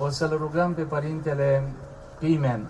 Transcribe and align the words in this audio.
o 0.00 0.08
să-l 0.08 0.36
rugăm 0.38 0.74
pe 0.74 0.82
Părintele 0.82 1.62
Pimen 2.18 2.66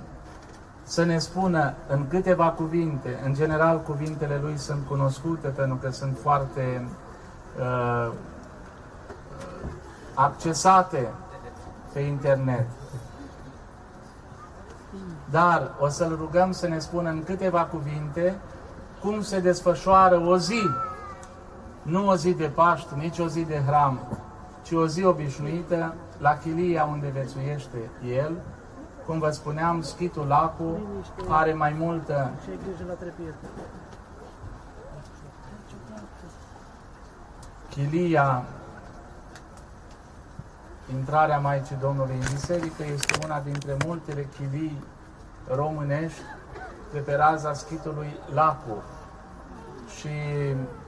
să 0.83 1.05
ne 1.05 1.19
spună 1.19 1.75
în 1.89 2.09
câteva 2.09 2.49
cuvinte, 2.51 3.21
în 3.25 3.35
general 3.35 3.81
cuvintele 3.81 4.41
lui 4.43 4.59
sunt 4.59 4.87
cunoscute 4.87 5.49
pentru 5.49 5.77
că 5.77 5.91
sunt 5.91 6.19
foarte 6.23 6.89
uh, 7.59 8.13
accesate 10.15 11.09
pe 11.93 12.01
internet. 12.01 12.67
Dar 15.31 15.71
o 15.81 15.89
să-l 15.89 16.17
rugăm 16.21 16.53
să 16.53 16.69
ne 16.69 16.79
spună 16.79 17.09
în 17.09 17.25
câteva 17.25 17.65
cuvinte 17.65 18.37
cum 19.01 19.23
se 19.23 19.41
desfășoară 19.41 20.19
o 20.19 20.37
zi, 20.37 20.63
nu 21.83 22.09
o 22.09 22.17
zi 22.17 22.33
de 22.33 22.47
Paști, 22.47 22.95
nici 22.97 23.19
o 23.19 23.27
zi 23.27 23.43
de 23.43 23.63
hram, 23.67 24.01
ci 24.63 24.73
o 24.73 24.87
zi 24.87 25.05
obișnuită 25.05 25.95
la 26.21 26.39
chilia 26.39 26.85
unde 26.85 27.09
vețuiește 27.09 27.91
el. 28.07 28.37
Cum 29.07 29.19
vă 29.19 29.31
spuneam, 29.31 29.83
Schitul 29.83 30.27
Lacu 30.27 30.81
are 31.29 31.53
mai 31.53 31.75
multă 31.79 32.31
chilia 37.69 38.45
intrarea 40.93 41.39
Maicii 41.39 41.77
Domnului 41.81 42.15
în 42.15 42.27
biserică 42.33 42.83
este 42.93 43.19
una 43.25 43.41
dintre 43.41 43.77
multele 43.87 44.29
chilii 44.37 44.85
românești 45.49 46.21
de 46.93 46.99
pe 46.99 47.15
raza 47.15 47.53
schitului 47.53 48.17
Lacu. 48.35 48.83
Și 49.99 50.09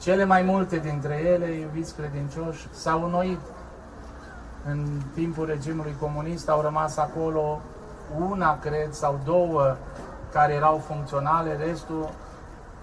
cele 0.01 0.25
mai 0.25 0.43
multe 0.43 0.79
dintre 0.79 1.15
ele, 1.15 1.47
iubiți 1.47 1.95
credincioși, 1.95 2.69
s-au 2.71 3.05
înnoit. 3.05 3.41
În 4.67 4.87
timpul 5.15 5.47
regimului 5.47 5.97
comunist 6.01 6.49
au 6.49 6.61
rămas 6.61 6.97
acolo 6.97 7.61
una, 8.31 8.59
cred, 8.59 8.93
sau 8.93 9.21
două 9.25 9.77
care 10.33 10.53
erau 10.53 10.83
funcționale, 10.87 11.57
restul 11.57 12.11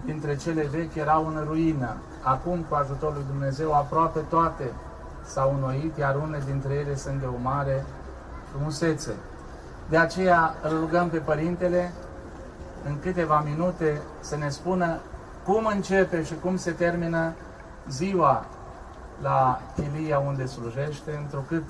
dintre 0.04 0.36
cele 0.36 0.66
vechi 0.70 0.94
erau 0.94 1.26
în 1.26 1.44
ruină. 1.46 1.96
Acum, 2.22 2.64
cu 2.68 2.74
ajutorul 2.74 3.14
lui 3.14 3.24
Dumnezeu, 3.30 3.74
aproape 3.74 4.20
toate 4.20 4.72
s-au 5.24 5.54
înnoit, 5.54 5.96
iar 5.96 6.16
unele 6.16 6.42
dintre 6.46 6.74
ele 6.74 6.96
sunt 6.96 7.20
de 7.20 7.26
o 7.26 7.42
mare 7.42 7.84
frumusețe. 8.50 9.14
De 9.88 9.96
aceea 9.96 10.54
îl 10.62 10.78
rugăm 10.78 11.08
pe 11.08 11.18
Părintele 11.18 11.92
în 12.84 12.98
câteva 13.00 13.44
minute 13.46 14.00
să 14.20 14.36
ne 14.36 14.48
spună 14.48 14.98
cum 15.44 15.66
începe 15.74 16.24
și 16.24 16.34
cum 16.42 16.56
se 16.56 16.70
termină 16.70 17.32
ziua 17.88 18.44
la 19.22 19.60
chilia 19.74 20.18
unde 20.18 20.46
slujește, 20.46 21.16
întrucât 21.22 21.64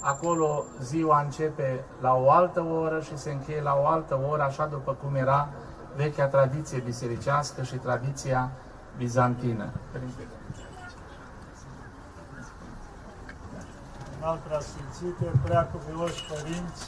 acolo 0.00 0.64
ziua 0.82 1.20
începe 1.20 1.84
la 2.00 2.14
o 2.14 2.30
altă 2.30 2.60
oră 2.62 3.00
și 3.00 3.18
se 3.18 3.30
încheie 3.30 3.62
la 3.62 3.78
o 3.82 3.86
altă 3.86 4.18
oră, 4.30 4.42
așa 4.42 4.66
după 4.66 4.96
cum 5.02 5.14
era 5.14 5.48
vechea 5.96 6.26
tradiție 6.26 6.78
bisericească 6.78 7.62
și 7.62 7.76
tradiția 7.76 8.50
bizantină. 8.96 9.70
Părintele. 9.92 10.28
al 14.24 14.38
preasfințite, 14.46 15.24
prea 15.44 15.68
cuvioși 15.72 16.24
părinți 16.32 16.82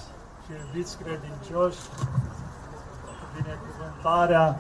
și 0.45 0.53
iubiți 0.67 0.99
credincioși, 0.99 1.79
binecuvântarea 3.35 4.57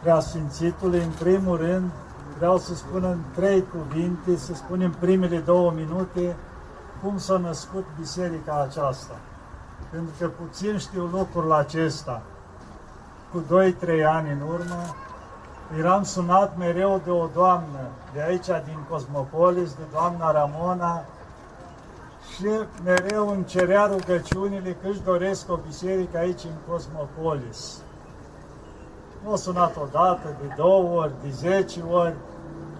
preasfințitului, 0.00 1.02
în 1.02 1.10
primul 1.10 1.56
rând, 1.56 1.90
vreau 2.36 2.58
să 2.58 2.74
spun 2.74 3.04
în 3.04 3.18
trei 3.34 3.64
cuvinte, 3.64 4.36
să 4.36 4.54
spunem 4.54 4.90
primele 4.90 5.38
două 5.38 5.70
minute, 5.70 6.36
cum 7.02 7.18
s-a 7.18 7.36
născut 7.36 7.84
biserica 7.98 8.66
aceasta. 8.68 9.14
Pentru 9.90 10.12
că 10.18 10.28
puțin 10.28 10.78
știu 10.78 11.04
lucrul 11.04 11.52
acesta. 11.52 12.22
Cu 13.32 13.42
2-3 13.42 14.04
ani 14.06 14.30
în 14.30 14.40
urmă, 14.40 14.94
eram 15.78 16.02
sunat 16.02 16.56
mereu 16.56 17.00
de 17.04 17.10
o 17.10 17.28
doamnă 17.34 17.80
de 18.12 18.22
aici, 18.22 18.46
din 18.46 18.78
Cosmopolis, 18.88 19.74
de 19.74 19.82
doamna 19.92 20.30
Ramona, 20.30 21.04
și 22.34 22.48
mereu 22.84 23.28
îmi 23.28 23.44
cerea 23.44 23.86
rugăciunile 23.86 24.76
că 24.82 24.88
își 24.88 25.02
doresc 25.02 25.50
o 25.50 25.56
biserică 25.56 26.18
aici 26.18 26.44
în 26.44 26.72
Cosmopolis. 26.72 27.80
Nu 29.26 29.32
a 29.32 29.36
sunat 29.36 29.76
odată, 29.76 30.36
de 30.40 30.54
două 30.56 31.00
ori, 31.00 31.12
de 31.22 31.30
zece 31.30 31.82
ori 31.90 32.14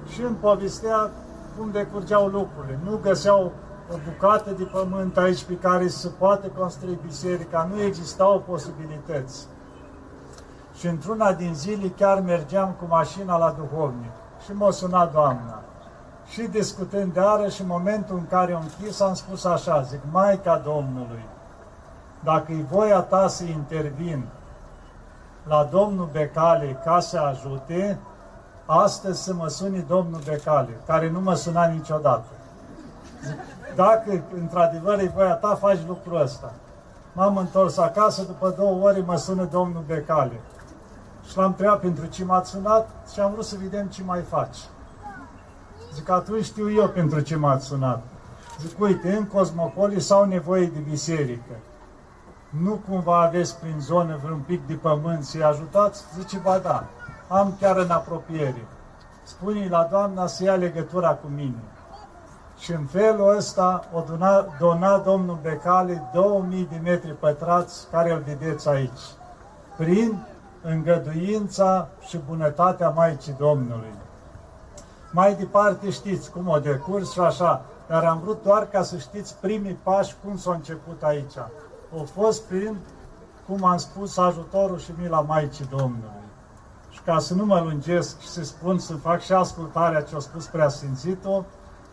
și 0.09 0.23
îmi 0.23 0.37
povestea 0.37 1.11
cum 1.59 1.71
decurgeau 1.71 2.27
lucrurile. 2.27 2.79
Nu 2.85 2.99
găseau 3.03 3.53
o 3.93 3.97
bucată 4.09 4.51
de 4.51 4.65
pământ 4.65 5.17
aici 5.17 5.45
pe 5.45 5.55
care 5.55 5.89
să 5.89 6.09
poată 6.09 6.47
construi 6.59 6.99
biserica, 7.07 7.69
nu 7.73 7.83
existau 7.83 8.45
posibilități. 8.49 9.47
Și 10.79 10.87
într-una 10.87 11.33
din 11.33 11.55
zile 11.55 11.89
chiar 11.89 12.21
mergeam 12.21 12.75
cu 12.79 12.85
mașina 12.89 13.37
la 13.37 13.57
duhovnic 13.59 14.13
și 14.45 14.53
m-a 14.53 14.71
sunat 14.71 15.13
doamna 15.13 15.63
și 16.29 16.43
discutând 16.43 17.13
de 17.13 17.21
ară 17.21 17.49
și 17.49 17.61
în 17.61 17.67
momentul 17.67 18.17
în 18.17 18.27
care 18.27 18.53
o 18.53 18.59
închis, 18.59 19.01
am 19.01 19.15
spus 19.15 19.45
așa, 19.45 19.83
zic, 19.83 20.01
Maica 20.11 20.63
Domnului, 20.65 21.25
dacă 22.25 22.53
e 22.53 22.63
voia 22.71 23.01
ta 23.01 23.29
să 23.29 23.45
intervin 23.45 24.25
la 25.49 25.69
Domnul 25.71 26.09
Becale 26.13 26.81
ca 26.85 27.01
să 27.01 27.19
ajute, 27.19 27.99
astăzi 28.67 29.23
să 29.23 29.35
mă 29.35 29.49
suni 29.49 29.85
Domnul 29.89 30.21
Becale, 30.25 30.81
care 30.87 31.11
nu 31.11 31.21
mă 31.21 31.35
suna 31.35 31.67
niciodată. 31.67 32.27
Zic, 33.27 33.37
dacă 33.75 34.23
într-adevăr 34.35 34.99
e 34.99 35.13
voia 35.15 35.35
ta, 35.35 35.55
faci 35.55 35.79
lucrul 35.87 36.21
ăsta. 36.21 36.53
M-am 37.13 37.37
întors 37.37 37.77
acasă, 37.77 38.23
după 38.23 38.55
două 38.57 38.83
ore 38.83 39.03
mă 39.07 39.17
sună 39.17 39.45
Domnul 39.45 39.83
Becale. 39.87 40.41
Și 41.29 41.37
l-am 41.37 41.47
întrebat 41.47 41.81
pentru 41.81 42.07
ce 42.07 42.25
m-ați 42.25 42.51
sunat 42.51 42.89
și 43.13 43.21
am 43.21 43.33
vrut 43.33 43.45
să 43.45 43.57
vedem 43.63 43.87
ce 43.87 44.03
mai 44.03 44.21
faci. 44.21 44.57
Zic, 45.95 46.09
atunci 46.09 46.45
știu 46.45 46.73
eu 46.73 46.89
pentru 46.89 47.21
ce 47.21 47.37
m-ați 47.37 47.67
sunat. 47.67 48.03
Zic, 48.61 48.81
uite, 48.81 49.17
în 49.17 49.27
Cosmopolis 49.27 50.11
au 50.11 50.25
nevoie 50.25 50.67
de 50.67 50.79
biserică. 50.79 51.53
Nu 52.63 52.81
cumva 52.89 53.23
aveți 53.23 53.59
prin 53.59 53.81
zonă 53.81 54.19
vreun 54.23 54.43
pic 54.47 54.67
de 54.67 54.75
pământ 54.75 55.25
să-i 55.25 55.43
ajutați? 55.43 56.05
Zice, 56.19 56.39
ba 56.39 56.59
da, 56.59 56.85
am 57.29 57.57
chiar 57.61 57.77
în 57.77 57.91
apropiere. 57.91 58.67
spune 59.23 59.69
la 59.69 59.89
doamna 59.91 60.27
să 60.27 60.45
ia 60.45 60.55
legătura 60.55 61.15
cu 61.15 61.27
mine. 61.35 61.63
Și 62.59 62.73
în 62.73 62.85
felul 62.85 63.37
ăsta 63.37 63.85
o 63.93 64.05
dona, 64.09 64.47
dona 64.59 64.99
domnul 64.99 65.39
Becale 65.43 66.11
2000 66.13 66.69
de 66.71 66.81
metri 66.83 67.11
pătrați 67.11 67.87
care 67.91 68.13
îl 68.13 68.23
vedeți 68.27 68.69
aici. 68.69 69.01
Prin 69.77 70.27
îngăduința 70.63 71.89
și 72.07 72.21
bunătatea 72.29 72.89
Maicii 72.89 73.37
Domnului. 73.39 73.95
Mai 75.11 75.35
departe 75.35 75.91
știți 75.91 76.31
cum 76.31 76.49
o 76.49 76.59
decurs 76.59 77.13
și 77.13 77.21
așa, 77.21 77.63
dar 77.87 78.05
am 78.05 78.21
vrut 78.23 78.43
doar 78.43 78.69
ca 78.69 78.83
să 78.83 78.97
știți 78.97 79.37
primii 79.41 79.79
pași 79.83 80.15
cum 80.25 80.37
s-au 80.37 80.53
început 80.53 81.03
aici. 81.03 81.35
Au 81.93 82.05
fost 82.05 82.43
prin, 82.43 82.77
cum 83.47 83.65
am 83.65 83.77
spus, 83.77 84.17
ajutorul 84.17 84.79
și 84.79 84.91
mila 84.99 85.21
Maicii 85.21 85.69
Domnului. 85.71 86.25
Și 86.91 87.01
ca 87.01 87.19
să 87.19 87.35
nu 87.35 87.45
mă 87.45 87.61
lungesc 87.61 88.21
și 88.21 88.29
să 88.29 88.45
spun, 88.45 88.79
să 88.79 88.95
fac 88.95 89.21
și 89.21 89.33
ascultarea 89.33 90.03
ce 90.03 90.17
a 90.17 90.19
spus 90.19 90.47
preasfințitul, 90.47 91.45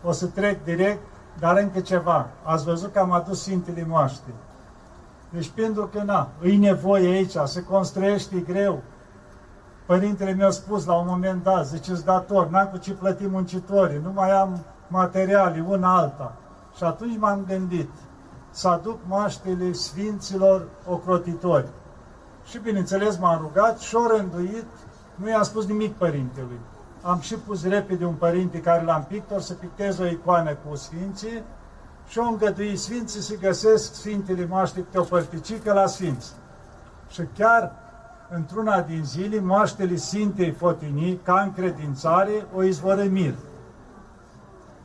o 0.03 0.11
să 0.11 0.25
trec 0.25 0.63
direct, 0.63 1.01
dar 1.39 1.57
încă 1.57 1.79
ceva. 1.79 2.27
Ați 2.43 2.65
văzut 2.65 2.91
că 2.91 2.99
am 2.99 3.11
adus 3.11 3.41
Sfintele 3.41 3.85
Moaște. 3.87 4.33
Deci 5.29 5.49
pentru 5.49 5.87
că, 5.87 6.03
na, 6.03 6.29
îi 6.41 6.57
nevoie 6.57 7.07
aici, 7.07 7.35
se 7.45 7.63
construiește 7.63 8.39
greu, 8.39 8.81
Părintele 9.85 10.33
mi-a 10.33 10.49
spus 10.49 10.85
la 10.85 10.93
un 10.93 11.07
moment 11.07 11.43
dat, 11.43 11.65
ziceți 11.65 12.05
dator, 12.05 12.49
n-am 12.49 12.67
cu 12.67 12.77
ce 12.77 12.93
plăti 12.93 13.27
muncitorii, 13.27 13.99
nu 14.03 14.11
mai 14.11 14.31
am 14.31 14.63
materiale, 14.87 15.65
una 15.67 15.97
alta. 15.97 16.33
Și 16.75 16.83
atunci 16.83 17.17
m-am 17.17 17.43
gândit 17.47 17.89
să 18.53 18.67
aduc 18.67 18.99
maștele 19.07 19.71
sfinților 19.71 20.67
ocrotitori. 20.87 21.67
Și 22.45 22.59
bineînțeles 22.59 23.17
m-am 23.17 23.39
rugat 23.41 23.79
și 23.79 23.95
o 23.95 24.07
rânduit, 24.07 24.65
nu 25.15 25.29
i-am 25.29 25.43
spus 25.43 25.65
nimic 25.65 25.93
părintelui. 25.93 26.59
Am 27.01 27.19
și 27.19 27.35
pus 27.35 27.63
repede 27.67 28.05
un 28.05 28.13
părinte 28.13 28.61
care 28.61 28.83
l-am 28.83 29.05
pictor 29.07 29.41
să 29.41 29.53
pictez 29.53 29.99
o 29.99 30.05
icoană 30.05 30.53
cu 30.53 30.75
sfinții 30.75 31.43
și 32.07 32.19
o 32.19 32.23
îngădui 32.23 32.75
sfinții 32.75 33.21
să 33.21 33.37
găsesc 33.37 33.93
sfintele 33.93 34.45
maște 34.45 34.79
câte 34.79 34.99
o 34.99 35.03
părticică 35.03 35.73
la 35.73 35.85
sfinți. 35.85 36.31
Și 37.09 37.21
chiar 37.37 37.71
într-una 38.29 38.81
din 38.81 39.03
zile, 39.03 39.39
moaștele 39.39 39.95
Sintei 39.95 40.51
Fotinii, 40.51 41.19
ca 41.23 41.41
încredințare, 41.41 42.45
o 42.55 42.63
izvoră 42.63 43.03
mir. 43.03 43.33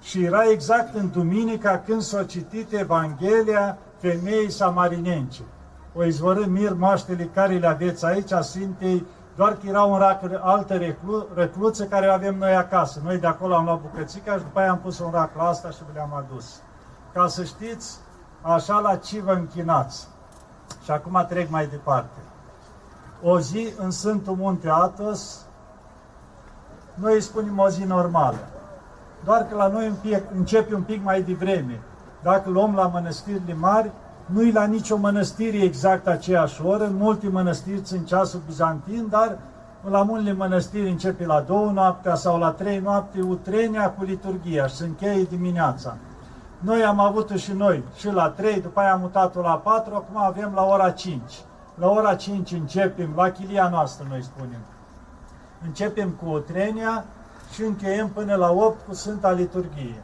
Și 0.01 0.25
era 0.25 0.43
exact 0.51 0.95
în 0.95 1.11
duminica 1.11 1.83
când 1.87 2.03
s-a 2.03 2.25
citit 2.25 2.73
Evanghelia 2.73 3.79
femeii 3.99 4.51
samarinence. 4.51 5.43
O 5.95 6.05
izvoră 6.05 6.45
mir 6.47 6.75
moaștele 6.75 7.25
care 7.25 7.59
le 7.59 7.67
aveți 7.67 8.05
aici, 8.05 8.33
a 8.33 8.41
Sintei, 8.41 9.07
doar 9.37 9.53
că 9.53 9.67
era 9.67 9.83
un 9.83 9.99
rac, 9.99 10.21
altă 10.41 10.75
reclu, 10.75 11.27
recluță 11.35 11.85
care 11.85 12.07
o 12.07 12.13
avem 12.13 12.39
noi 12.39 12.55
acasă. 12.55 13.01
Noi 13.05 13.19
de 13.19 13.27
acolo 13.27 13.55
am 13.55 13.65
luat 13.65 13.81
bucățica 13.81 14.33
și 14.33 14.43
după 14.43 14.59
aia 14.59 14.71
am 14.71 14.79
pus 14.79 14.99
un 14.99 15.11
rac 15.11 15.37
la 15.37 15.43
asta 15.43 15.71
și 15.71 15.79
le-am 15.93 16.15
adus. 16.15 16.61
Ca 17.13 17.27
să 17.27 17.45
știți 17.45 17.99
așa 18.43 18.79
la 18.79 18.97
ce 18.97 19.21
vă 19.21 19.33
închinați. 19.33 20.09
Și 20.85 20.91
acum 20.91 21.27
trec 21.29 21.51
mai 21.51 21.67
departe. 21.67 22.19
O 23.23 23.41
zi 23.41 23.73
în 23.79 23.91
Sfântul 23.91 24.35
Munte 24.35 24.69
Atos, 24.71 25.47
noi 26.95 27.15
îi 27.15 27.21
spunem 27.21 27.59
o 27.59 27.69
zi 27.69 27.85
normală. 27.85 28.39
Doar 29.25 29.47
că 29.47 29.55
la 29.57 29.69
noi 29.69 29.93
începe 30.37 30.75
un 30.75 30.83
pic 30.83 31.05
mai 31.05 31.23
devreme. 31.23 31.81
Dacă 32.23 32.51
luăm 32.51 32.75
la 32.75 32.87
mănăstirile 32.87 33.55
mari, 33.55 33.91
nu-i 34.27 34.53
la 34.53 34.65
nicio 34.65 34.97
mănăstire 34.97 35.57
exact 35.57 36.07
aceeași 36.07 36.65
oră, 36.65 36.85
în 36.85 36.97
multe 36.97 37.29
mănăstiri 37.29 37.81
sunt 37.85 38.07
ceasul 38.07 38.41
bizantin, 38.47 39.07
dar 39.11 39.39
la 39.91 40.03
multe 40.03 40.33
mănăstiri 40.33 40.91
începe 40.91 41.27
la 41.27 41.41
două 41.41 41.71
noaptea 41.71 42.15
sau 42.15 42.39
la 42.39 42.51
trei 42.51 42.79
noapte 42.79 43.21
utrenia 43.21 43.91
cu 43.91 44.05
liturgia 44.05 44.67
și 44.67 44.75
se 44.75 44.85
încheie 44.85 45.23
dimineața. 45.23 45.97
Noi 46.59 46.85
am 46.85 47.01
avut-o 47.01 47.35
și 47.35 47.53
noi, 47.53 47.85
și 47.97 48.13
la 48.13 48.29
3, 48.29 48.61
după 48.61 48.81
aia 48.81 48.93
am 48.93 49.01
mutat-o 49.01 49.41
la 49.41 49.55
4, 49.55 49.95
acum 49.95 50.17
avem 50.17 50.53
la 50.55 50.65
ora 50.65 50.91
5. 50.91 51.21
La 51.75 51.89
ora 51.89 52.15
5 52.15 52.53
începem, 52.53 53.13
la 53.17 53.31
chilia 53.31 53.69
noastră 53.69 54.07
noi 54.09 54.23
spunem. 54.23 54.61
Începem 55.67 56.11
cu 56.11 56.31
utrenia 56.31 57.05
și 57.53 57.63
încheiem 57.63 58.09
până 58.09 58.35
la 58.35 58.51
8 58.51 58.87
cu 58.87 58.95
Sfânta 58.95 59.31
Liturghie. 59.31 60.03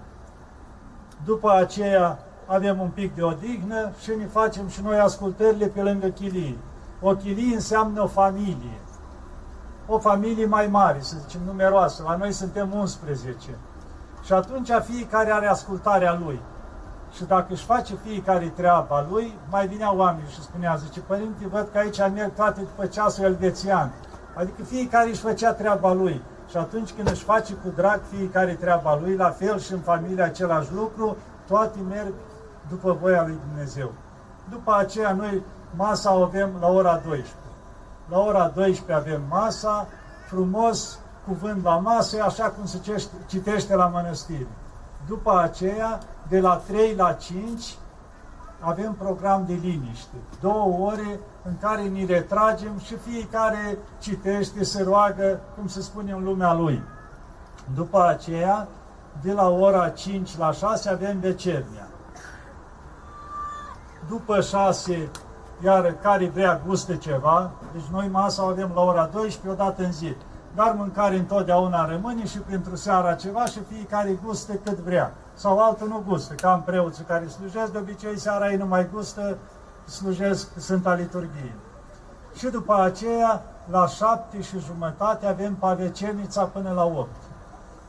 După 1.24 1.52
aceea 1.52 2.18
avem 2.46 2.80
un 2.80 2.88
pic 2.88 3.14
de 3.14 3.22
odihnă 3.22 3.92
și 4.02 4.10
ne 4.18 4.26
facem 4.26 4.68
și 4.68 4.82
noi 4.82 4.98
ascultările 4.98 5.66
pe 5.66 5.82
lângă 5.82 6.06
chilie. 6.06 6.56
O 7.00 7.14
chilie 7.14 7.54
înseamnă 7.54 8.02
o 8.02 8.06
familie. 8.06 8.78
O 9.86 9.98
familie 9.98 10.46
mai 10.46 10.66
mare, 10.66 11.00
să 11.00 11.16
zicem, 11.26 11.40
numeroasă. 11.46 12.02
La 12.06 12.16
noi 12.16 12.32
suntem 12.32 12.72
11. 12.72 13.58
Și 14.22 14.32
atunci 14.32 14.70
fiecare 14.82 15.30
are 15.30 15.46
ascultarea 15.46 16.20
lui. 16.24 16.40
Și 17.12 17.24
dacă 17.24 17.52
își 17.52 17.64
face 17.64 17.94
fiecare 17.94 18.52
treaba 18.56 19.06
lui, 19.10 19.38
mai 19.50 19.66
vinea 19.66 19.94
oameni 19.94 20.28
și 20.28 20.42
spunea, 20.42 20.76
zice, 20.76 21.00
părinte, 21.00 21.46
văd 21.46 21.68
că 21.72 21.78
aici 21.78 21.98
merg 21.98 22.34
toate 22.34 22.60
după 22.60 22.86
ceasul 22.86 23.24
elvețian. 23.24 23.92
Adică 24.34 24.62
fiecare 24.62 25.08
își 25.08 25.20
făcea 25.20 25.52
treaba 25.52 25.92
lui. 25.92 26.22
Și 26.50 26.56
atunci 26.56 26.92
când 26.92 27.10
își 27.10 27.24
face 27.24 27.52
cu 27.52 27.68
drag 27.76 28.00
fiecare 28.10 28.54
treaba 28.54 28.98
lui, 29.00 29.16
la 29.16 29.30
fel 29.30 29.58
și 29.58 29.72
în 29.72 29.80
familie 29.80 30.22
același 30.22 30.72
lucru, 30.72 31.16
toate 31.46 31.78
merg 31.88 32.12
după 32.68 32.98
voia 33.00 33.22
lui 33.26 33.38
Dumnezeu. 33.48 33.92
După 34.50 34.74
aceea 34.78 35.12
noi 35.12 35.42
masa 35.76 36.14
o 36.14 36.22
avem 36.22 36.50
la 36.60 36.68
ora 36.68 36.96
12. 37.04 37.32
La 38.08 38.18
ora 38.18 38.48
12 38.48 38.92
avem 38.92 39.22
masa, 39.28 39.86
frumos, 40.28 40.98
cuvânt 41.26 41.64
la 41.64 41.76
masă, 41.76 42.22
așa 42.22 42.44
cum 42.44 42.66
se 42.66 43.08
citește 43.26 43.74
la 43.74 43.86
mănăstiri. 43.86 44.46
După 45.06 45.38
aceea, 45.38 45.98
de 46.28 46.40
la 46.40 46.62
3 46.66 46.94
la 46.94 47.12
5, 47.12 47.76
avem 48.64 48.92
program 48.92 49.44
de 49.46 49.52
liniște. 49.52 50.16
Două 50.40 50.86
ore 50.86 51.20
în 51.42 51.52
care 51.60 51.82
ne 51.82 52.04
retragem 52.04 52.78
și 52.78 52.96
fiecare 52.96 53.78
citește, 54.00 54.64
se 54.64 54.82
roagă, 54.82 55.40
cum 55.56 55.66
se 55.66 55.80
spune 55.80 56.12
în 56.12 56.24
lumea 56.24 56.52
lui. 56.52 56.82
După 57.74 58.06
aceea, 58.06 58.68
de 59.22 59.32
la 59.32 59.48
ora 59.48 59.88
5 59.88 60.36
la 60.36 60.52
6 60.52 60.90
avem 60.90 61.18
vecernia. 61.20 61.86
După 64.08 64.40
6, 64.40 65.10
iar 65.64 65.96
care 66.02 66.28
vrea 66.28 66.60
gustă 66.66 66.94
ceva, 66.94 67.50
deci 67.72 67.86
noi 67.92 68.08
masa 68.08 68.44
o 68.44 68.46
avem 68.46 68.70
la 68.74 68.80
ora 68.80 69.06
12, 69.12 69.62
odată 69.62 69.84
în 69.84 69.92
zi. 69.92 70.16
Dar 70.54 70.74
mâncare 70.76 71.16
întotdeauna 71.16 71.86
rămâne 71.86 72.26
și 72.26 72.38
pentru 72.38 72.76
seara 72.76 73.14
ceva 73.14 73.44
și 73.44 73.58
fiecare 73.72 74.18
gustă 74.24 74.52
cât 74.52 74.78
vrea. 74.78 75.14
Sau 75.34 75.58
altul 75.58 75.88
nu 75.88 76.02
gustă, 76.08 76.34
ca 76.34 76.52
în 76.52 76.60
preoții 76.60 77.04
care 77.04 77.26
slujesc, 77.26 77.72
de 77.72 77.78
obicei 77.78 78.18
seara 78.18 78.50
ei 78.50 78.56
nu 78.56 78.66
mai 78.66 78.88
gustă, 78.92 79.36
slujesc 79.84 80.48
Sfânta 80.56 80.94
Liturghie. 80.94 81.54
Și 82.34 82.46
după 82.46 82.74
aceea, 82.82 83.42
la 83.70 83.86
șapte 83.86 84.42
și 84.42 84.58
jumătate, 84.58 85.26
avem 85.26 85.54
pavecenița 85.54 86.44
până 86.44 86.72
la 86.72 86.84
opt. 86.84 87.22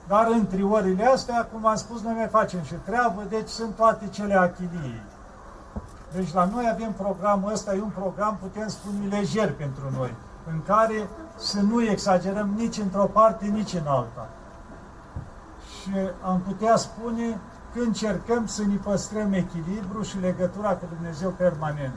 Dar 0.07 0.27
între 0.31 0.63
orele 0.63 1.05
astea, 1.05 1.47
cum 1.53 1.65
am 1.65 1.75
spus, 1.75 2.01
noi 2.01 2.13
mai 2.13 2.27
facem 2.27 2.61
și 2.61 2.73
treabă, 2.73 3.23
deci 3.29 3.47
sunt 3.47 3.75
toate 3.75 4.07
cele 4.07 4.35
achiliei. 4.35 5.01
Deci 6.13 6.33
la 6.33 6.45
noi 6.45 6.69
avem 6.73 6.91
programul 6.91 7.51
ăsta, 7.51 7.75
e 7.75 7.81
un 7.81 7.91
program, 7.95 8.37
putem 8.41 8.67
spune, 8.67 9.07
lejer 9.09 9.53
pentru 9.53 9.91
noi, 9.97 10.13
în 10.51 10.61
care 10.63 11.09
să 11.35 11.61
nu 11.61 11.83
exagerăm 11.83 12.49
nici 12.55 12.77
într-o 12.77 13.05
parte, 13.05 13.45
nici 13.45 13.73
în 13.73 13.87
alta. 13.87 14.29
Și 15.69 15.91
am 16.21 16.41
putea 16.41 16.75
spune 16.75 17.39
că 17.73 17.79
încercăm 17.79 18.45
să 18.45 18.63
ne 18.65 18.75
păstrăm 18.75 19.33
echilibru 19.33 20.01
și 20.01 20.19
legătura 20.19 20.69
cu 20.69 20.85
Dumnezeu 20.95 21.29
permanent. 21.29 21.93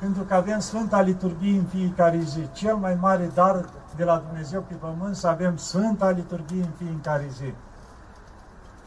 Pentru 0.00 0.22
că 0.22 0.34
avem 0.34 0.58
Sfânta 0.58 1.00
Liturghie 1.00 1.58
în 1.58 1.64
fiecare 1.64 2.18
zi. 2.18 2.48
Cel 2.52 2.76
mai 2.76 2.96
mare 3.00 3.30
dar 3.34 3.64
de 3.96 4.04
la 4.04 4.22
Dumnezeu 4.26 4.60
pe 4.60 4.74
pământ 4.74 5.16
să 5.16 5.28
avem 5.28 5.56
Sfânta 5.56 6.10
Liturghie 6.10 6.62
în 6.62 6.86
fiecare 6.86 7.26
zi. 7.32 7.54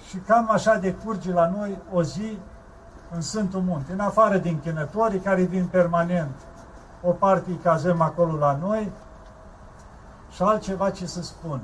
Și 0.07 0.17
cam 0.17 0.49
așa 0.51 0.75
de 0.75 0.93
curge 0.93 1.33
la 1.33 1.49
noi 1.49 1.77
o 1.91 2.03
zi 2.03 2.37
în 3.13 3.21
Sfântul 3.21 3.61
Munte, 3.61 3.93
în 3.93 3.99
afară 3.99 4.37
din 4.37 4.59
chinătorii 4.59 5.19
care 5.19 5.41
vin 5.41 5.65
permanent. 5.65 6.35
O 7.01 7.11
parte 7.11 7.49
îi 7.49 7.59
cazăm 7.63 8.01
acolo 8.01 8.37
la 8.37 8.57
noi 8.61 8.91
și 10.31 10.41
altceva 10.41 10.89
ce 10.89 11.05
să 11.05 11.21
spun. 11.21 11.59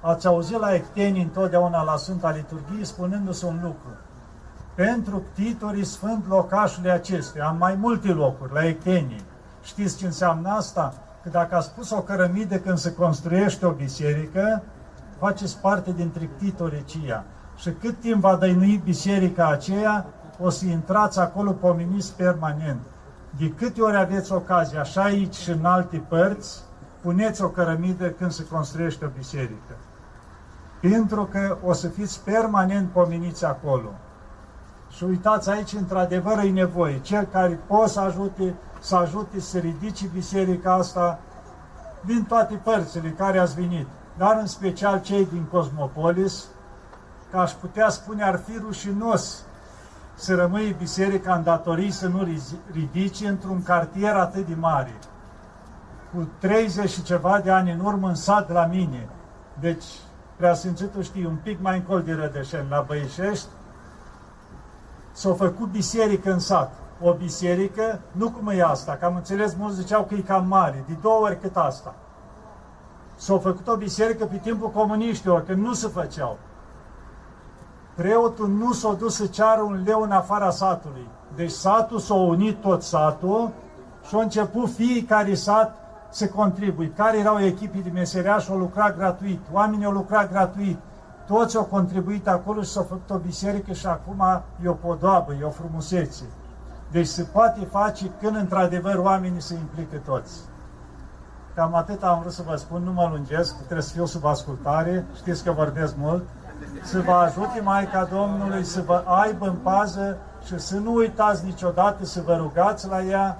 Ați 0.00 0.26
auzit 0.26 0.58
la 0.58 0.74
ectenii 0.74 1.22
întotdeauna 1.22 1.82
la 1.82 1.96
Sfânta 1.96 2.30
Liturghie 2.30 2.84
spunându-se 2.84 3.46
un 3.46 3.58
lucru. 3.62 3.90
Pentru 4.74 5.22
ctitorii 5.32 5.84
sfânt 5.84 6.28
locașului 6.28 6.90
acestea, 6.90 7.46
am 7.46 7.56
mai 7.56 7.74
multe 7.74 8.12
locuri 8.12 8.52
la 8.52 8.66
ectenii. 8.66 9.24
Știți 9.62 9.96
ce 9.96 10.06
înseamnă 10.06 10.48
asta? 10.48 10.94
Că 11.22 11.28
dacă 11.28 11.54
a 11.54 11.60
spus 11.60 11.90
o 11.90 12.00
cărămidă 12.00 12.58
când 12.58 12.78
se 12.78 12.94
construiește 12.94 13.66
o 13.66 13.70
biserică, 13.70 14.62
faceți 15.18 15.58
parte 15.58 15.92
dintre 15.92 16.30
ctitorii 16.36 16.82
aceia. 16.84 17.24
Și 17.56 17.70
cât 17.70 18.00
timp 18.00 18.20
va 18.20 18.36
dăinui 18.36 18.80
biserica 18.84 19.48
aceea, 19.48 20.06
o 20.40 20.50
să 20.50 20.66
intrați 20.66 21.18
acolo 21.18 21.50
pomeniți 21.50 22.16
permanent. 22.16 22.80
De 23.38 23.48
câte 23.48 23.80
ori 23.80 23.96
aveți 23.96 24.32
ocazia, 24.32 24.80
așa 24.80 25.02
aici 25.02 25.34
și 25.34 25.50
în 25.50 25.64
alte 25.64 26.04
părți, 26.08 26.62
puneți 27.08 27.42
o 27.42 27.48
cărămidă 27.48 28.10
când 28.10 28.30
se 28.30 28.46
construiește 28.46 29.04
o 29.04 29.08
biserică. 29.16 29.76
Pentru 30.80 31.24
că 31.24 31.56
o 31.64 31.72
să 31.72 31.88
fiți 31.88 32.24
permanent 32.24 32.90
pomeniți 32.90 33.44
acolo. 33.44 33.90
Și 34.88 35.04
uitați 35.04 35.50
aici, 35.50 35.72
într-adevăr, 35.72 36.38
e 36.38 36.50
nevoie. 36.50 36.98
Cel 36.98 37.24
care 37.32 37.60
poate 37.66 37.90
să 37.90 38.00
ajute, 38.00 38.54
să 38.80 38.96
ajute 38.96 39.40
să 39.40 39.58
ridice 39.58 40.06
biserica 40.12 40.74
asta 40.74 41.18
din 42.04 42.24
toate 42.24 42.54
părțile 42.54 43.08
care 43.08 43.38
ați 43.38 43.54
venit, 43.54 43.86
dar 44.16 44.38
în 44.40 44.46
special 44.46 45.00
cei 45.00 45.26
din 45.26 45.42
Cosmopolis, 45.50 46.44
că 47.30 47.38
aș 47.38 47.52
putea 47.52 47.88
spune 47.88 48.22
ar 48.22 48.40
fi 48.46 48.58
rușinos 48.58 49.44
să 50.14 50.34
rămâi 50.34 50.76
biserica 50.78 51.34
în 51.34 51.42
datorii 51.42 51.90
să 51.90 52.08
nu 52.08 52.28
ridice 52.72 53.28
într-un 53.28 53.62
cartier 53.62 54.14
atât 54.14 54.46
de 54.46 54.54
mare. 54.54 54.92
Cu 56.14 56.28
30 56.38 56.90
și 56.90 57.02
ceva 57.02 57.40
de 57.40 57.50
ani 57.50 57.72
în 57.72 57.80
urmă 57.80 58.08
în 58.08 58.14
sat 58.14 58.52
la 58.52 58.66
mine, 58.66 59.08
deci 59.60 59.84
preasfințitul 60.36 61.02
știi, 61.02 61.24
un 61.24 61.36
pic 61.42 61.60
mai 61.60 61.76
încol 61.76 62.02
de 62.02 62.12
Rădășen, 62.12 62.66
la 62.70 62.84
Băișești, 62.86 63.46
s-a 65.12 65.32
făcut 65.32 65.70
biserică 65.70 66.32
în 66.32 66.38
sat. 66.38 66.72
O 67.02 67.12
biserică, 67.12 68.00
nu 68.12 68.30
cum 68.30 68.48
e 68.48 68.62
asta, 68.62 68.92
că 68.92 69.04
am 69.04 69.14
înțeles, 69.14 69.54
mulți 69.54 69.76
ziceau 69.76 70.04
că 70.04 70.14
e 70.14 70.20
cam 70.20 70.46
mare, 70.46 70.84
de 70.88 70.96
două 71.00 71.20
ori 71.20 71.40
cât 71.40 71.56
asta. 71.56 71.94
S-a 73.16 73.38
făcut 73.38 73.68
o 73.68 73.76
biserică 73.76 74.24
pe 74.24 74.36
timpul 74.36 74.70
comuniștilor, 74.70 75.44
când 75.44 75.64
nu 75.64 75.72
se 75.72 75.88
făceau 75.88 76.38
preotul 77.98 78.48
nu 78.48 78.72
s-a 78.72 78.92
dus 78.92 79.14
să 79.14 79.26
ceară 79.26 79.60
un 79.60 79.82
leu 79.86 80.02
în 80.02 80.10
afara 80.10 80.50
satului. 80.50 81.06
Deci 81.34 81.50
satul 81.50 81.98
s-a 81.98 82.14
unit 82.14 82.60
tot 82.60 82.82
satul 82.82 83.50
și 84.08 84.14
a 84.14 84.20
început 84.20 84.70
fiecare 84.70 85.34
sat 85.34 85.76
să 86.10 86.28
contribui. 86.28 86.92
Care 86.96 87.18
erau 87.18 87.40
echipii 87.40 87.82
de 87.82 87.90
meseriași, 87.90 88.50
au 88.50 88.56
lucrat 88.56 88.96
gratuit, 88.96 89.40
oamenii 89.52 89.84
au 89.84 89.92
lucrat 89.92 90.30
gratuit, 90.30 90.78
toți 91.26 91.56
au 91.56 91.64
contribuit 91.64 92.28
acolo 92.28 92.62
și 92.62 92.70
s-au 92.70 92.82
făcut 92.82 93.10
o 93.10 93.16
biserică 93.18 93.72
și 93.72 93.86
acum 93.86 94.42
e 94.64 94.68
o 94.68 94.72
podoabă, 94.72 95.32
e 95.40 95.44
o 95.44 95.50
frumusețe. 95.50 96.24
Deci 96.90 97.06
se 97.06 97.22
poate 97.22 97.64
face 97.70 98.10
când 98.20 98.36
într-adevăr 98.36 98.96
oamenii 98.96 99.40
se 99.40 99.54
implică 99.54 99.96
toți. 100.04 100.40
Cam 101.54 101.74
atât 101.74 102.02
am 102.02 102.20
vrut 102.20 102.32
să 102.32 102.42
vă 102.46 102.56
spun, 102.56 102.82
nu 102.82 102.92
mă 102.92 103.08
lungesc, 103.10 103.56
trebuie 103.56 103.82
să 103.82 103.92
fiu 103.92 104.06
sub 104.06 104.24
ascultare, 104.24 105.06
știți 105.14 105.44
că 105.44 105.52
vorbesc 105.52 105.94
mult 105.96 106.24
să 106.82 107.00
vă 107.00 107.12
ajute 107.12 107.60
Maica 107.60 108.04
Domnului 108.04 108.64
să 108.64 108.82
vă 108.86 109.02
aibă 109.06 109.46
în 109.46 109.54
pază 109.54 110.16
și 110.44 110.58
să 110.58 110.76
nu 110.76 110.94
uitați 110.94 111.44
niciodată 111.44 112.04
să 112.04 112.22
vă 112.24 112.36
rugați 112.36 112.88
la 112.88 113.02
ea 113.02 113.38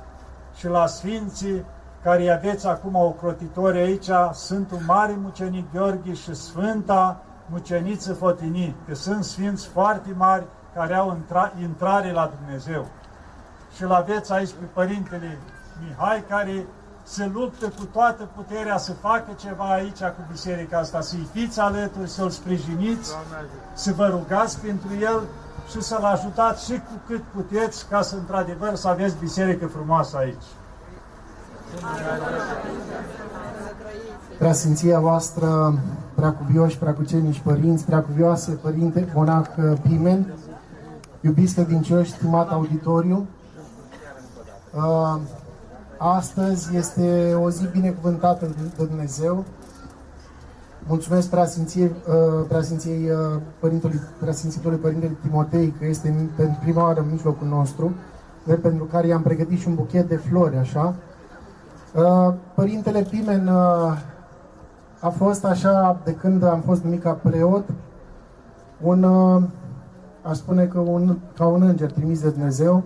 și 0.54 0.66
la 0.66 0.86
Sfinții 0.86 1.64
care 2.02 2.22
îi 2.22 2.30
aveți 2.30 2.66
acum 2.66 2.94
o 2.94 3.10
crotitori 3.10 3.78
aici, 3.78 4.10
Sfântul 4.32 4.78
Mare 4.86 5.18
Mucenic 5.22 5.72
Gheorghe 5.72 6.14
și 6.14 6.34
Sfânta 6.34 7.22
Muceniță 7.50 8.14
Fotinii, 8.14 8.76
că 8.86 8.94
sunt 8.94 9.24
sfinți 9.24 9.66
foarte 9.66 10.14
mari 10.16 10.44
care 10.74 10.94
au 10.94 11.14
intra, 11.14 11.52
intrare 11.60 12.12
la 12.12 12.30
Dumnezeu. 12.38 12.86
Și 13.76 13.82
îl 13.82 13.92
aveți 13.92 14.32
aici 14.32 14.50
pe 14.50 14.64
Părintele 14.72 15.38
Mihai, 15.84 16.24
care 16.28 16.66
se 17.02 17.30
luptă 17.34 17.68
cu 17.68 17.84
toată 17.84 18.28
puterea 18.36 18.76
să 18.76 18.92
facă 18.92 19.32
ceva 19.36 19.72
aici 19.72 19.98
cu 19.98 20.26
biserica 20.30 20.78
asta, 20.78 21.00
să-i 21.00 21.28
fiți 21.32 21.60
alături, 21.60 22.08
să-l 22.08 22.30
sprijiniți, 22.30 23.10
să 23.72 23.92
vă 23.92 24.06
rugați 24.06 24.60
pentru 24.60 24.88
el 25.00 25.22
și 25.70 25.82
să-l 25.82 26.04
ajutați 26.04 26.64
și 26.64 26.72
cu 26.72 27.00
cât 27.06 27.22
puteți 27.22 27.88
ca 27.88 28.02
să, 28.02 28.16
într-adevăr, 28.16 28.74
să 28.74 28.88
aveți 28.88 29.16
biserică 29.16 29.66
frumoasă 29.66 30.16
aici. 30.16 30.44
Preasfinția 34.38 35.00
voastră, 35.00 35.78
preacuvioși, 36.14 36.78
preacucenici 36.78 37.40
părinți, 37.40 37.84
preacuvioase 37.84 38.50
părinte 38.50 39.12
monac 39.14 39.48
Pimen, 39.82 40.34
iubiți 41.20 41.54
credincioși, 41.54 42.10
stimat 42.10 42.50
auditoriu, 42.50 43.26
uh, 44.74 45.20
astăzi 45.98 46.76
este 46.76 47.34
o 47.42 47.50
zi 47.50 47.66
binecuvântată 47.72 48.46
de 48.46 48.84
Dumnezeu. 48.84 49.44
Mulțumesc 50.86 51.28
preasfinției, 51.28 51.84
uh, 52.08 52.44
preasfinției 52.48 53.10
uh, 53.10 53.40
părintelui, 53.58 54.00
preasfințitului 54.20 54.78
părintele 54.78 55.16
Timotei 55.22 55.74
că 55.78 55.86
este 55.86 56.28
pentru 56.36 56.58
prima 56.62 56.82
oară 56.82 57.00
în 57.00 57.10
mijlocul 57.10 57.46
nostru, 57.46 57.92
pentru 58.62 58.84
care 58.84 59.06
i-am 59.06 59.22
pregătit 59.22 59.58
și 59.58 59.68
un 59.68 59.74
buchet 59.74 60.08
de 60.08 60.16
flori, 60.16 60.56
așa. 60.56 60.94
Părintele 62.54 63.02
Pimen 63.02 63.48
a 65.00 65.08
fost 65.08 65.44
așa, 65.44 66.00
de 66.04 66.12
când 66.14 66.44
am 66.44 66.60
fost 66.60 66.82
numit 66.82 67.02
ca 67.02 67.12
preot, 67.12 67.64
un, 68.82 69.02
uh, 69.02 69.42
aș 70.22 70.36
spune 70.36 70.64
că 70.64 70.78
un, 70.78 71.16
ca 71.36 71.46
un 71.46 71.62
înger 71.62 71.92
trimis 71.92 72.20
de 72.20 72.30
Dumnezeu. 72.30 72.82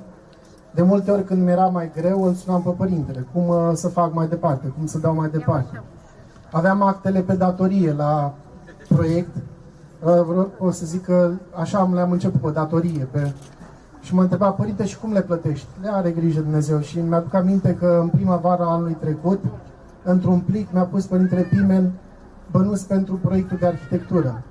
De 0.71 0.82
multe 0.82 1.11
ori 1.11 1.25
când 1.25 1.44
mi-era 1.44 1.66
mai 1.66 1.90
greu, 1.94 2.25
îl 2.25 2.35
sunam 2.35 2.62
pe 2.62 2.71
părintele, 2.71 3.26
cum 3.32 3.49
uh, 3.49 3.71
să 3.73 3.88
fac 3.88 4.14
mai 4.14 4.28
departe, 4.28 4.66
cum 4.66 4.87
să 4.87 4.99
dau 4.99 5.14
mai 5.14 5.28
departe. 5.28 5.82
Aveam 6.52 6.82
actele 6.82 7.21
pe 7.21 7.35
datorie 7.35 7.92
la 7.92 8.35
proiect, 8.88 9.37
uh, 10.04 10.47
o 10.59 10.71
să 10.71 10.87
zic 10.87 11.04
că 11.04 11.30
așa 11.54 11.90
le-am 11.92 12.11
început 12.11 12.40
pe 12.40 12.50
datorie, 12.50 13.09
pe... 13.11 13.32
și 14.02 14.14
mă 14.14 14.23
întreba, 14.23 14.50
părinte, 14.50 14.85
și 14.85 14.99
cum 14.99 15.12
le 15.12 15.23
plătești? 15.23 15.66
Le 15.82 15.88
are 15.92 16.11
grijă 16.11 16.40
Dumnezeu 16.40 16.80
și 16.80 16.99
mi-aduc 17.00 17.35
aminte 17.35 17.75
că 17.75 17.99
în 18.02 18.09
primăvara 18.09 18.64
anului 18.64 18.97
trecut, 19.00 19.44
într-un 20.02 20.40
plic 20.40 20.73
mi-a 20.73 20.82
pus 20.82 21.06
Părintele 21.06 21.42
Pimen 21.42 21.92
bănuți 22.50 22.87
pentru 22.87 23.14
proiectul 23.14 23.56
de 23.61 23.66
arhitectură. 23.66 24.42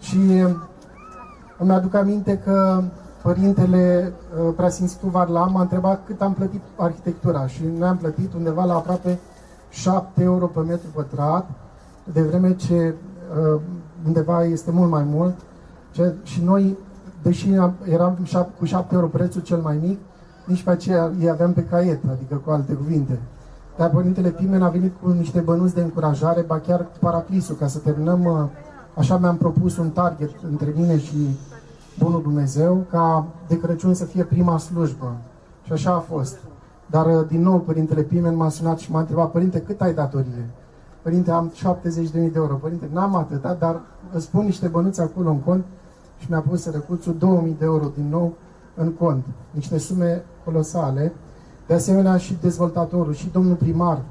Și 0.00 0.18
îmi 1.58 1.72
aduc 1.72 1.94
aminte 1.94 2.38
că 2.38 2.82
Părintele 3.22 4.12
uh, 4.46 4.52
Preasfințitul 4.56 5.08
Varlam 5.08 5.52
m-a 5.52 5.60
întrebat 5.60 6.00
cât 6.06 6.20
am 6.20 6.32
plătit 6.32 6.60
arhitectura 6.76 7.46
și 7.46 7.62
noi 7.78 7.88
am 7.88 7.96
plătit 7.96 8.32
undeva 8.32 8.64
la 8.64 8.74
aproape 8.74 9.18
7 9.70 10.22
euro 10.22 10.46
pe 10.46 10.60
metru 10.60 10.88
pătrat, 10.94 11.50
de 12.12 12.22
vreme 12.22 12.54
ce 12.54 12.94
uh, 13.54 13.60
undeva 14.06 14.44
este 14.44 14.70
mult 14.70 14.90
mai 14.90 15.02
mult. 15.02 15.34
Și 16.22 16.42
noi, 16.44 16.76
deși 17.28 17.48
eram 17.90 18.18
cu 18.58 18.64
7 18.64 18.94
euro 18.94 19.06
prețul 19.06 19.40
cel 19.40 19.58
mai 19.58 19.78
mic, 19.82 19.98
nici 20.44 20.62
pe 20.62 20.70
aceea 20.70 21.12
îi 21.18 21.28
aveam 21.28 21.52
pe 21.52 21.64
caiet, 21.64 22.00
adică 22.10 22.34
cu 22.44 22.50
alte 22.50 22.72
cuvinte. 22.72 23.18
Dar 23.76 23.90
Părintele 23.90 24.28
Pimen 24.28 24.62
a 24.62 24.68
venit 24.68 24.92
cu 25.02 25.10
niște 25.10 25.40
bănuți 25.40 25.74
de 25.74 25.80
încurajare, 25.80 26.40
ba 26.40 26.58
chiar 26.58 26.86
paraclisul, 27.00 27.56
ca 27.56 27.66
să 27.66 27.78
terminăm, 27.78 28.24
uh, 28.24 28.44
așa 28.94 29.16
mi-am 29.18 29.36
propus 29.36 29.76
un 29.76 29.90
target 29.90 30.30
între 30.50 30.72
mine 30.76 30.98
și 30.98 31.16
Bunul 31.98 32.22
Dumnezeu, 32.22 32.84
ca 32.90 33.26
de 33.48 33.58
Crăciun 33.58 33.94
să 33.94 34.04
fie 34.04 34.24
prima 34.24 34.58
slujbă. 34.58 35.16
Și 35.62 35.72
așa 35.72 35.94
a 35.94 35.98
fost. 35.98 36.36
Dar 36.86 37.06
uh, 37.06 37.26
din 37.28 37.42
nou 37.42 37.58
Părintele 37.58 38.02
Pimen 38.02 38.36
m-a 38.36 38.48
sunat 38.48 38.78
și 38.78 38.90
m-a 38.90 39.00
întrebat, 39.00 39.30
Părinte, 39.30 39.60
cât 39.60 39.80
ai 39.80 39.94
datorie? 39.94 40.50
Părinte, 41.02 41.30
am 41.30 41.52
70.000 41.52 42.12
de 42.12 42.30
euro. 42.34 42.54
Părinte, 42.54 42.88
n-am 42.92 43.14
atâta, 43.14 43.56
dar 43.58 43.80
îți 44.12 44.30
pun 44.30 44.44
niște 44.44 44.68
bănuți 44.68 45.00
acolo 45.00 45.30
în 45.30 45.38
cont 45.38 45.64
și 46.18 46.26
mi-a 46.30 46.40
pus 46.40 46.70
răcuțul 46.70 47.16
2000 47.18 47.56
de 47.58 47.64
euro 47.64 47.90
din 47.94 48.08
nou 48.08 48.34
în 48.74 48.92
cont. 48.92 49.24
Niște 49.50 49.78
sume 49.78 50.24
colosale 50.44 51.12
de 51.66 51.74
asemenea 51.74 52.16
și 52.16 52.38
dezvoltatorul 52.40 53.14
și 53.14 53.30
domnul 53.30 53.54
primar 53.54 54.02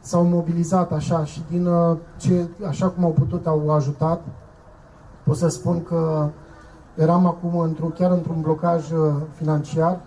s-au 0.00 0.24
mobilizat 0.24 0.92
așa 0.92 1.24
și 1.24 1.42
din 1.50 1.66
uh, 1.66 1.96
ce, 2.16 2.48
așa 2.68 2.88
cum 2.88 3.04
au 3.04 3.10
putut 3.10 3.46
au 3.46 3.70
ajutat. 3.70 4.20
Pot 5.24 5.36
să 5.36 5.48
spun 5.48 5.82
că 5.82 6.28
eram 6.94 7.26
acum 7.26 7.58
într 7.58 7.82
chiar 7.82 8.10
într-un 8.10 8.40
blocaj 8.40 8.90
uh, 8.90 9.14
financiar 9.32 10.00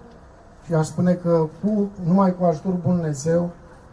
și 0.66 0.74
aș 0.74 0.86
spune 0.86 1.14
că 1.14 1.48
cu, 1.64 1.90
numai 2.04 2.36
cu 2.36 2.44
ajutorul 2.44 2.80
Bun 2.84 2.96
Dumnezeu 2.96 3.50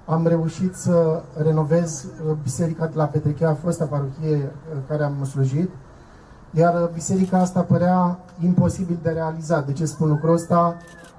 am 0.06 0.26
reușit 0.26 0.74
să 0.74 1.22
renovez 1.42 2.04
uh, 2.04 2.36
biserica 2.42 2.86
de 2.86 2.96
la 2.96 3.04
Petrechea, 3.04 3.54
fosta 3.54 3.84
parohie 3.84 4.52
care 4.88 5.04
am 5.04 5.24
slujit, 5.24 5.70
iar 6.50 6.90
biserica 6.92 7.38
asta 7.38 7.60
părea 7.60 8.18
imposibil 8.44 8.98
de 9.02 9.10
realizat. 9.10 9.66
De 9.66 9.72
ce 9.72 9.84
spun 9.84 10.08
lucrul 10.08 10.34
ăsta? 10.34 10.76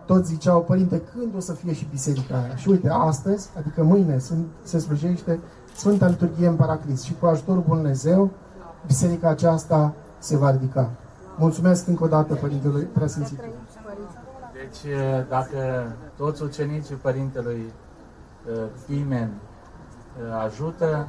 toți 0.10 0.28
ziceau, 0.28 0.62
părinte, 0.62 1.02
când 1.14 1.36
o 1.36 1.40
să 1.40 1.54
fie 1.54 1.74
și 1.74 1.88
biserica 1.90 2.36
aia? 2.36 2.56
Și 2.56 2.70
uite, 2.70 2.90
astăzi, 2.92 3.50
adică 3.58 3.84
mâine, 3.84 4.18
sunt, 4.18 4.46
se 4.64 4.80
slujește 4.80 5.40
Sfânta 5.76 6.08
Liturghie 6.08 6.48
în 6.48 6.56
Paraclis 6.56 7.04
și 7.04 7.16
cu 7.20 7.26
ajutorul 7.26 7.64
Bun 7.68 7.76
Dumnezeu, 7.76 8.30
biserica 8.86 9.30
aceasta 9.30 9.94
se 10.20 10.38
va 10.38 10.52
ridica. 10.52 10.90
Mulțumesc 11.38 11.88
încă 11.88 12.04
o 12.04 12.08
dată 12.08 12.34
Părintelui 12.34 12.84
Preasfințit. 12.84 13.40
Deci, 14.54 14.94
dacă 15.30 15.58
toți 16.18 16.44
ucenicii 16.44 16.96
Părintelui 16.96 17.74
Pimen 18.88 19.30
ajută, 20.44 21.08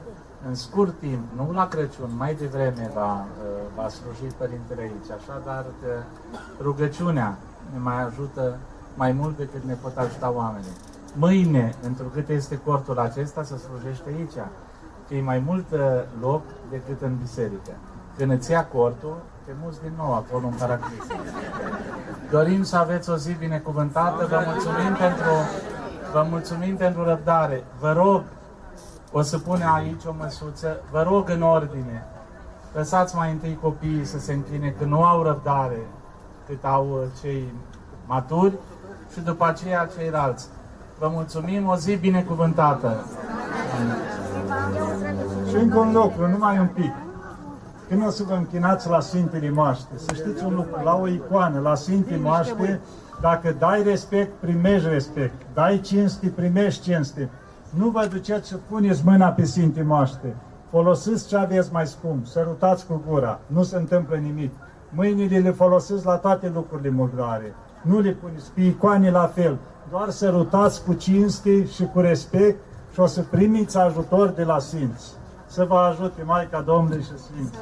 în 0.48 0.54
scurt 0.54 0.98
timp, 0.98 1.24
nu 1.36 1.52
la 1.52 1.68
Crăciun, 1.68 2.10
mai 2.16 2.34
devreme 2.34 2.90
va, 2.94 3.26
va 3.76 3.88
sluji 3.88 4.34
Părintele 4.38 4.80
aici, 4.80 5.10
așadar 5.20 5.64
că 5.82 5.92
rugăciunea 6.60 7.36
ne 7.72 7.78
mai 7.78 8.02
ajută 8.02 8.56
mai 8.94 9.12
mult 9.12 9.36
decât 9.36 9.64
ne 9.64 9.74
pot 9.74 9.96
ajuta 9.96 10.32
oamenii. 10.34 10.76
Mâine, 11.14 11.74
întrucât 11.82 12.28
este 12.28 12.60
cortul 12.64 12.98
acesta, 12.98 13.42
să 13.42 13.56
slujește 13.56 14.08
aici, 14.16 14.46
că 15.08 15.14
e 15.14 15.22
mai 15.22 15.42
mult 15.46 15.70
uh, 15.72 15.80
loc 16.20 16.42
decât 16.70 17.02
în 17.02 17.16
biserică. 17.20 17.72
Când 18.16 18.30
îți 18.30 18.50
ia 18.50 18.66
cortul, 18.66 19.16
te 19.44 19.52
muți 19.62 19.80
din 19.80 19.92
nou 19.96 20.14
acolo 20.14 20.46
în 20.46 20.52
paraclis. 20.58 21.06
Dorim 22.30 22.62
să 22.62 22.76
aveți 22.76 23.10
o 23.10 23.16
zi 23.16 23.32
binecuvântată, 23.32 24.26
vă 24.26 24.42
mulțumim 24.46 24.94
pentru, 24.98 25.30
vă 26.12 26.26
mulțumim 26.30 26.76
pentru 26.76 27.04
răbdare. 27.04 27.64
Vă 27.80 27.92
rog, 27.92 28.22
o 29.12 29.22
să 29.22 29.38
pune 29.38 29.64
aici 29.74 30.04
o 30.04 30.14
măsuță, 30.18 30.80
vă 30.90 31.02
rog 31.02 31.30
în 31.30 31.42
ordine, 31.42 32.06
lăsați 32.74 33.16
mai 33.16 33.30
întâi 33.30 33.58
copiii 33.62 34.04
să 34.04 34.18
se 34.18 34.32
închine, 34.32 34.74
că 34.78 34.84
nu 34.84 35.04
au 35.04 35.22
răbdare 35.22 35.86
cât 36.46 36.64
au 36.64 36.88
uh, 36.90 37.20
cei 37.22 37.52
maturi, 38.06 38.54
și 39.12 39.20
după 39.20 39.46
aceea 39.46 39.88
ceilalți. 39.96 40.46
Vă 40.98 41.08
mulțumim, 41.12 41.68
o 41.68 41.76
zi 41.76 41.96
binecuvântată! 41.96 43.04
Și 45.48 45.54
încă 45.54 45.78
un 45.78 45.92
lucru, 45.92 46.28
numai 46.28 46.58
un 46.58 46.66
pic. 46.66 46.92
Când 47.88 48.06
o 48.06 48.10
să 48.10 48.22
vă 48.22 48.34
închinați 48.34 48.88
la 48.88 49.00
Sfintele 49.00 49.50
Moaște, 49.50 49.92
să 49.96 50.14
știți 50.14 50.44
un 50.44 50.54
lucru, 50.54 50.82
la 50.84 50.94
o 50.94 51.08
icoană, 51.08 51.60
la 51.60 51.74
Sfintele 51.74 52.16
Moaște, 52.16 52.80
dacă 53.20 53.54
dai 53.58 53.82
respect, 53.82 54.32
primești 54.40 54.88
respect. 54.88 55.34
Dai 55.54 55.80
cinste, 55.80 56.26
primești 56.26 56.82
cinste. 56.82 57.28
Nu 57.70 57.88
vă 57.88 58.06
duceți 58.10 58.48
să 58.48 58.56
puneți 58.68 59.02
mâna 59.04 59.28
pe 59.28 59.44
Sfinte 59.44 59.82
Moaște. 59.82 60.36
Folosiți 60.70 61.28
ce 61.28 61.36
aveți 61.36 61.72
mai 61.72 61.86
scump, 61.86 62.26
sărutați 62.26 62.86
cu 62.86 63.02
gura, 63.08 63.40
nu 63.46 63.62
se 63.62 63.76
întâmplă 63.76 64.16
nimic. 64.16 64.52
Mâinile 64.88 65.38
le 65.38 65.50
folosiți 65.50 66.04
la 66.04 66.16
toate 66.16 66.50
lucrurile 66.54 66.90
murdare 66.90 67.54
nu 67.82 68.00
le 68.00 68.10
puneți 68.10 68.50
pe 68.50 68.60
icoane 68.60 69.10
la 69.10 69.26
fel, 69.26 69.58
doar 69.90 70.10
să 70.10 70.30
rutați 70.30 70.84
cu 70.84 70.92
cinste 70.92 71.66
și 71.66 71.84
cu 71.84 72.00
respect 72.00 72.58
și 72.92 73.00
o 73.00 73.06
să 73.06 73.22
primiți 73.22 73.78
ajutor 73.78 74.28
de 74.28 74.44
la 74.44 74.58
Sfinți. 74.58 75.12
Să 75.46 75.64
vă 75.64 75.76
ajute 75.76 76.22
Maica 76.22 76.60
Domnului 76.60 77.02
și 77.02 77.18
Sfinți. 77.18 77.58